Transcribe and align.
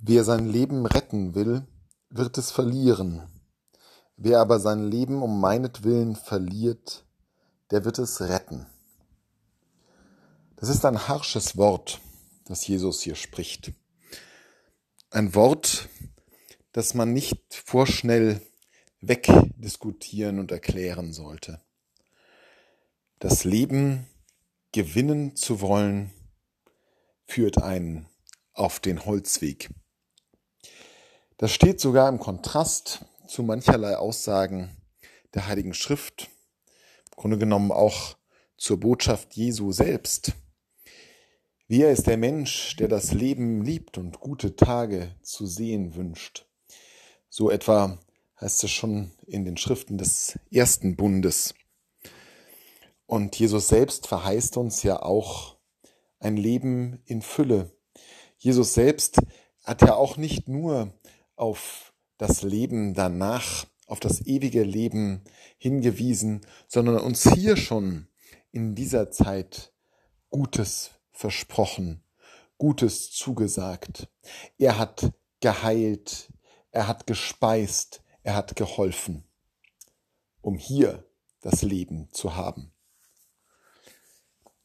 Wer 0.00 0.24
sein 0.24 0.48
Leben 0.48 0.86
retten 0.86 1.34
will, 1.34 1.66
wird 2.10 2.38
es 2.38 2.50
verlieren. 2.50 3.22
Wer 4.16 4.40
aber 4.40 4.60
sein 4.60 4.84
Leben 4.84 5.22
um 5.22 5.40
meinetwillen 5.40 6.16
verliert, 6.16 7.04
der 7.70 7.84
wird 7.84 7.98
es 7.98 8.20
retten. 8.20 8.66
Das 10.56 10.68
ist 10.68 10.84
ein 10.84 11.08
harsches 11.08 11.56
Wort, 11.56 12.00
das 12.44 12.66
Jesus 12.66 13.00
hier 13.02 13.14
spricht. 13.14 13.72
Ein 15.10 15.34
Wort, 15.34 15.88
das 16.72 16.94
man 16.94 17.12
nicht 17.12 17.42
vorschnell 17.50 18.40
wegdiskutieren 19.00 20.38
und 20.38 20.50
erklären 20.50 21.12
sollte. 21.12 21.60
Das 23.18 23.44
Leben 23.44 24.06
gewinnen 24.72 25.36
zu 25.36 25.60
wollen, 25.60 26.12
führt 27.26 27.62
einen 27.62 28.06
auf 28.52 28.80
den 28.80 29.04
Holzweg. 29.04 29.70
Das 31.38 31.52
steht 31.52 31.80
sogar 31.80 32.08
im 32.08 32.18
Kontrast 32.18 33.04
zu 33.28 33.42
mancherlei 33.42 33.98
Aussagen 33.98 34.74
der 35.34 35.46
Heiligen 35.46 35.74
Schrift, 35.74 36.30
im 37.10 37.16
Grunde 37.16 37.36
genommen 37.36 37.72
auch 37.72 38.16
zur 38.56 38.80
Botschaft 38.80 39.34
Jesu 39.34 39.70
selbst. 39.70 40.32
Wer 41.68 41.90
ist 41.90 42.06
der 42.06 42.16
Mensch, 42.16 42.76
der 42.76 42.88
das 42.88 43.12
Leben 43.12 43.62
liebt 43.62 43.98
und 43.98 44.18
gute 44.18 44.56
Tage 44.56 45.14
zu 45.20 45.46
sehen 45.46 45.94
wünscht? 45.94 46.46
So 47.28 47.50
etwa 47.50 47.98
heißt 48.40 48.64
es 48.64 48.70
schon 48.70 49.10
in 49.26 49.44
den 49.44 49.58
Schriften 49.58 49.98
des 49.98 50.38
ersten 50.50 50.96
Bundes. 50.96 51.54
Und 53.04 53.38
Jesus 53.38 53.68
selbst 53.68 54.06
verheißt 54.06 54.56
uns 54.56 54.82
ja 54.82 55.02
auch 55.02 55.58
ein 56.18 56.38
Leben 56.38 57.02
in 57.04 57.20
Fülle. 57.20 57.76
Jesus 58.38 58.72
selbst 58.72 59.18
hat 59.64 59.82
ja 59.82 59.96
auch 59.96 60.16
nicht 60.16 60.48
nur 60.48 60.94
auf 61.36 61.92
das 62.18 62.42
Leben 62.42 62.94
danach, 62.94 63.66
auf 63.86 64.00
das 64.00 64.26
ewige 64.26 64.62
Leben 64.62 65.22
hingewiesen, 65.58 66.40
sondern 66.66 66.98
uns 66.98 67.22
hier 67.34 67.56
schon 67.56 68.08
in 68.50 68.74
dieser 68.74 69.10
Zeit 69.10 69.72
Gutes 70.30 70.90
versprochen, 71.12 72.02
Gutes 72.58 73.12
zugesagt. 73.12 74.08
Er 74.58 74.78
hat 74.78 75.12
geheilt, 75.40 76.32
er 76.70 76.88
hat 76.88 77.06
gespeist, 77.06 78.02
er 78.22 78.34
hat 78.34 78.56
geholfen, 78.56 79.24
um 80.40 80.56
hier 80.58 81.04
das 81.40 81.62
Leben 81.62 82.08
zu 82.12 82.34
haben. 82.34 82.72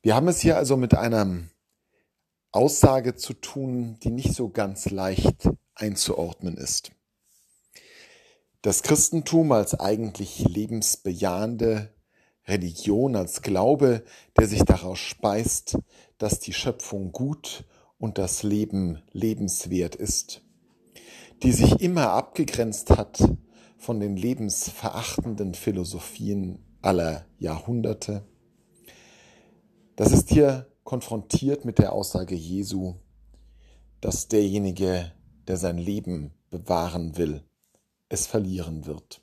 Wir 0.00 0.14
haben 0.14 0.28
es 0.28 0.40
hier 0.40 0.56
also 0.56 0.76
mit 0.76 0.94
einer 0.94 1.48
Aussage 2.52 3.16
zu 3.16 3.34
tun, 3.34 3.98
die 4.02 4.10
nicht 4.10 4.34
so 4.34 4.48
ganz 4.48 4.90
leicht 4.90 5.50
einzuordnen 5.80 6.56
ist. 6.56 6.92
Das 8.62 8.82
Christentum 8.82 9.52
als 9.52 9.78
eigentlich 9.78 10.40
lebensbejahende 10.40 11.94
Religion, 12.46 13.14
als 13.14 13.42
Glaube, 13.42 14.04
der 14.36 14.48
sich 14.48 14.62
daraus 14.64 14.98
speist, 14.98 15.78
dass 16.18 16.40
die 16.40 16.52
Schöpfung 16.52 17.12
gut 17.12 17.64
und 17.98 18.18
das 18.18 18.42
Leben 18.42 19.02
lebenswert 19.12 19.94
ist, 19.94 20.42
die 21.42 21.52
sich 21.52 21.80
immer 21.80 22.10
abgegrenzt 22.10 22.90
hat 22.90 23.22
von 23.76 24.00
den 24.00 24.16
lebensverachtenden 24.16 25.54
Philosophien 25.54 26.64
aller 26.82 27.26
Jahrhunderte. 27.38 28.26
Das 29.94 30.12
ist 30.12 30.30
hier 30.30 30.66
konfrontiert 30.84 31.64
mit 31.64 31.78
der 31.78 31.92
Aussage 31.92 32.34
Jesu, 32.34 32.94
dass 34.00 34.28
derjenige, 34.28 35.12
der 35.48 35.56
sein 35.56 35.78
Leben 35.78 36.32
bewahren 36.50 37.16
will, 37.16 37.42
es 38.08 38.26
verlieren 38.26 38.86
wird. 38.86 39.22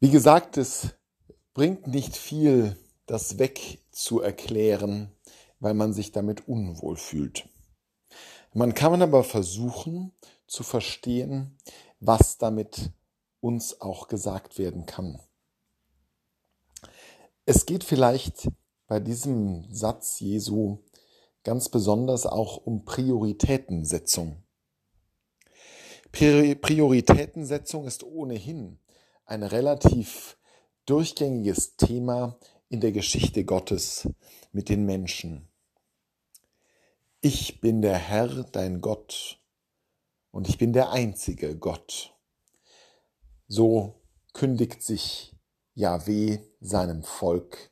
Wie 0.00 0.10
gesagt, 0.10 0.56
es 0.56 0.94
bringt 1.54 1.86
nicht 1.88 2.16
viel, 2.16 2.76
das 3.06 3.38
wegzuerklären, 3.38 5.10
weil 5.58 5.74
man 5.74 5.92
sich 5.92 6.12
damit 6.12 6.46
unwohl 6.46 6.96
fühlt. 6.96 7.48
Man 8.52 8.74
kann 8.74 9.02
aber 9.02 9.24
versuchen 9.24 10.12
zu 10.46 10.62
verstehen, 10.62 11.58
was 12.00 12.38
damit 12.38 12.92
uns 13.40 13.80
auch 13.80 14.08
gesagt 14.08 14.58
werden 14.58 14.86
kann. 14.86 15.20
Es 17.44 17.66
geht 17.66 17.82
vielleicht 17.82 18.48
bei 18.86 19.00
diesem 19.00 19.66
Satz 19.72 20.20
Jesu 20.20 20.78
ganz 21.48 21.70
besonders 21.70 22.26
auch 22.26 22.58
um 22.58 22.84
Prioritätensetzung. 22.84 24.42
Prioritätensetzung 26.12 27.86
ist 27.86 28.04
ohnehin 28.04 28.78
ein 29.24 29.42
relativ 29.42 30.36
durchgängiges 30.84 31.76
Thema 31.76 32.38
in 32.68 32.82
der 32.82 32.92
Geschichte 32.92 33.46
Gottes 33.46 34.10
mit 34.52 34.68
den 34.68 34.84
Menschen. 34.84 35.48
Ich 37.22 37.62
bin 37.62 37.80
der 37.80 37.96
Herr, 37.96 38.44
dein 38.52 38.82
Gott, 38.82 39.40
und 40.30 40.50
ich 40.50 40.58
bin 40.58 40.74
der 40.74 40.90
einzige 40.90 41.56
Gott. 41.56 42.14
So 43.46 44.02
kündigt 44.34 44.82
sich 44.82 45.34
Yahweh 45.72 46.40
seinem 46.60 47.02
Volk, 47.02 47.70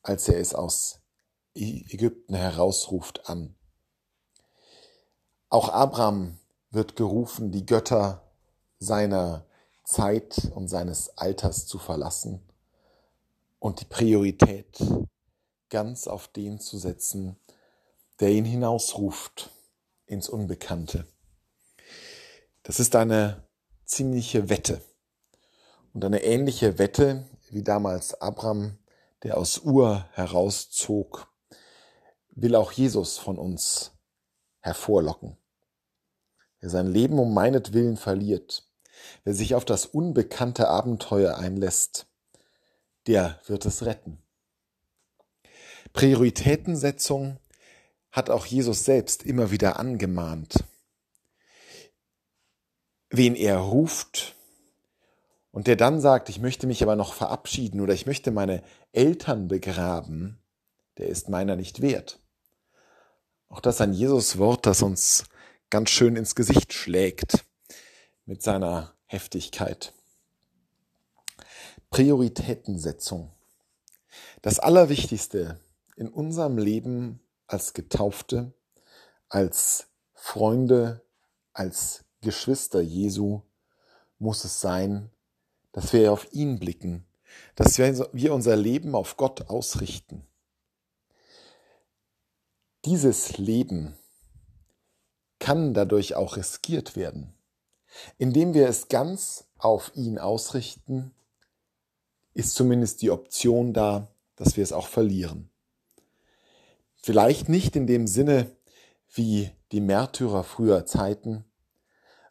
als 0.00 0.30
er 0.30 0.40
es 0.40 0.54
aus 0.54 1.02
Ägypten 1.58 2.34
herausruft, 2.34 3.28
an. 3.28 3.54
Auch 5.48 5.70
Abraham 5.70 6.38
wird 6.70 6.96
gerufen, 6.96 7.50
die 7.52 7.66
Götter 7.66 8.22
seiner 8.78 9.46
Zeit 9.84 10.50
und 10.54 10.68
seines 10.68 11.16
Alters 11.16 11.66
zu 11.66 11.78
verlassen 11.78 12.46
und 13.58 13.80
die 13.80 13.86
Priorität 13.86 14.78
ganz 15.70 16.06
auf 16.06 16.28
den 16.28 16.60
zu 16.60 16.78
setzen, 16.78 17.36
der 18.20 18.30
ihn 18.30 18.44
hinausruft 18.44 19.50
ins 20.06 20.28
Unbekannte. 20.28 21.06
Das 22.62 22.80
ist 22.80 22.94
eine 22.96 23.48
ziemliche 23.84 24.48
Wette. 24.48 24.82
Und 25.94 26.04
eine 26.04 26.22
ähnliche 26.22 26.78
Wette 26.78 27.26
wie 27.50 27.62
damals 27.62 28.20
Abraham, 28.20 28.78
der 29.22 29.38
aus 29.38 29.58
Ur 29.58 30.06
herauszog, 30.12 31.32
will 32.42 32.54
auch 32.54 32.72
Jesus 32.72 33.18
von 33.18 33.38
uns 33.38 33.92
hervorlocken. 34.60 35.36
Wer 36.60 36.70
sein 36.70 36.86
Leben 36.86 37.18
um 37.18 37.34
meinetwillen 37.34 37.96
verliert, 37.96 38.68
wer 39.24 39.34
sich 39.34 39.54
auf 39.54 39.64
das 39.64 39.86
unbekannte 39.86 40.68
Abenteuer 40.68 41.36
einlässt, 41.36 42.06
der 43.06 43.40
wird 43.46 43.64
es 43.66 43.84
retten. 43.84 44.18
Prioritätensetzung 45.92 47.38
hat 48.10 48.30
auch 48.30 48.46
Jesus 48.46 48.84
selbst 48.84 49.24
immer 49.24 49.50
wieder 49.50 49.78
angemahnt. 49.78 50.64
Wen 53.10 53.34
er 53.34 53.58
ruft, 53.58 54.36
und 55.50 55.66
der 55.66 55.76
dann 55.76 56.00
sagt, 56.00 56.28
ich 56.28 56.38
möchte 56.38 56.66
mich 56.66 56.82
aber 56.82 56.94
noch 56.94 57.14
verabschieden 57.14 57.80
oder 57.80 57.94
ich 57.94 58.06
möchte 58.06 58.30
meine 58.30 58.62
Eltern 58.92 59.48
begraben, 59.48 60.38
der 60.98 61.08
ist 61.08 61.28
meiner 61.28 61.56
nicht 61.56 61.80
wert. 61.80 62.20
Auch 63.48 63.60
das 63.60 63.80
ein 63.80 63.92
Jesus-Wort, 63.92 64.66
das 64.66 64.82
uns 64.82 65.24
ganz 65.70 65.90
schön 65.90 66.16
ins 66.16 66.34
Gesicht 66.34 66.72
schlägt 66.72 67.44
mit 68.26 68.42
seiner 68.42 68.94
Heftigkeit. 69.06 69.94
Prioritätensetzung. 71.90 73.32
Das 74.42 74.58
Allerwichtigste 74.58 75.58
in 75.96 76.08
unserem 76.08 76.58
Leben 76.58 77.20
als 77.46 77.72
Getaufte, 77.72 78.52
als 79.28 79.88
Freunde, 80.12 81.02
als 81.54 82.04
Geschwister 82.20 82.80
Jesu 82.80 83.42
muss 84.18 84.44
es 84.44 84.60
sein, 84.60 85.10
dass 85.72 85.92
wir 85.92 86.12
auf 86.12 86.32
ihn 86.32 86.58
blicken, 86.58 87.06
dass 87.54 87.78
wir 87.78 88.34
unser 88.34 88.56
Leben 88.56 88.94
auf 88.94 89.16
Gott 89.16 89.48
ausrichten. 89.48 90.27
Dieses 92.84 93.38
Leben 93.38 93.96
kann 95.38 95.74
dadurch 95.74 96.14
auch 96.14 96.36
riskiert 96.36 96.96
werden. 96.96 97.34
Indem 98.18 98.54
wir 98.54 98.68
es 98.68 98.88
ganz 98.88 99.48
auf 99.56 99.92
ihn 99.94 100.18
ausrichten, 100.18 101.12
ist 102.34 102.54
zumindest 102.54 103.02
die 103.02 103.10
Option 103.10 103.72
da, 103.72 104.08
dass 104.36 104.56
wir 104.56 104.62
es 104.62 104.72
auch 104.72 104.86
verlieren. 104.86 105.50
Vielleicht 106.94 107.48
nicht 107.48 107.74
in 107.74 107.86
dem 107.86 108.06
Sinne 108.06 108.50
wie 109.12 109.50
die 109.72 109.80
Märtyrer 109.80 110.44
früher 110.44 110.86
Zeiten, 110.86 111.44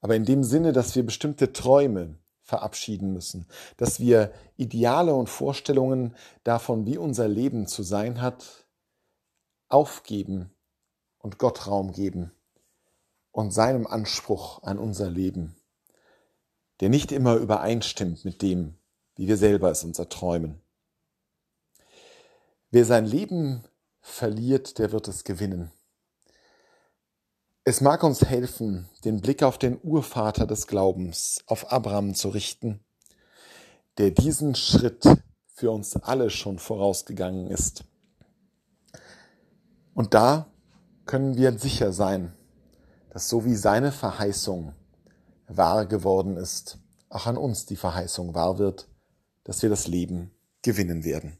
aber 0.00 0.16
in 0.16 0.24
dem 0.24 0.44
Sinne, 0.44 0.72
dass 0.72 0.94
wir 0.94 1.04
bestimmte 1.04 1.52
Träume, 1.52 2.18
verabschieden 2.42 3.14
müssen, 3.14 3.46
dass 3.78 4.00
wir 4.00 4.30
Ideale 4.58 5.14
und 5.14 5.30
Vorstellungen 5.30 6.14
davon, 6.44 6.84
wie 6.84 6.98
unser 6.98 7.26
Leben 7.26 7.66
zu 7.66 7.82
sein 7.82 8.20
hat, 8.20 8.63
aufgeben 9.74 10.54
und 11.18 11.38
Gott 11.38 11.66
Raum 11.66 11.92
geben 11.92 12.30
und 13.32 13.50
seinem 13.50 13.88
Anspruch 13.88 14.62
an 14.62 14.78
unser 14.78 15.10
Leben, 15.10 15.56
der 16.78 16.88
nicht 16.88 17.10
immer 17.10 17.34
übereinstimmt 17.34 18.24
mit 18.24 18.40
dem, 18.40 18.78
wie 19.16 19.26
wir 19.26 19.36
selber 19.36 19.72
es 19.72 19.82
uns 19.82 19.98
erträumen. 19.98 20.62
Wer 22.70 22.84
sein 22.84 23.04
Leben 23.04 23.64
verliert, 24.00 24.78
der 24.78 24.92
wird 24.92 25.08
es 25.08 25.24
gewinnen. 25.24 25.72
Es 27.64 27.80
mag 27.80 28.04
uns 28.04 28.24
helfen, 28.24 28.88
den 29.04 29.20
Blick 29.20 29.42
auf 29.42 29.58
den 29.58 29.80
Urvater 29.82 30.46
des 30.46 30.68
Glaubens, 30.68 31.42
auf 31.46 31.72
Abraham 31.72 32.14
zu 32.14 32.28
richten, 32.28 32.84
der 33.98 34.12
diesen 34.12 34.54
Schritt 34.54 35.04
für 35.52 35.72
uns 35.72 35.96
alle 35.96 36.30
schon 36.30 36.60
vorausgegangen 36.60 37.48
ist. 37.48 37.84
Und 39.94 40.14
da 40.14 40.46
können 41.06 41.36
wir 41.36 41.58
sicher 41.58 41.92
sein, 41.92 42.32
dass 43.10 43.28
so 43.28 43.44
wie 43.44 43.54
seine 43.54 43.92
Verheißung 43.92 44.74
wahr 45.46 45.86
geworden 45.86 46.36
ist, 46.36 46.78
auch 47.08 47.26
an 47.26 47.36
uns 47.36 47.66
die 47.66 47.76
Verheißung 47.76 48.34
wahr 48.34 48.58
wird, 48.58 48.88
dass 49.44 49.62
wir 49.62 49.70
das 49.70 49.86
Leben 49.86 50.32
gewinnen 50.62 51.04
werden. 51.04 51.38